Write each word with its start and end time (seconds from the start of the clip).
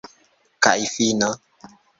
Kaj 0.67 0.73
fino. 0.95 1.31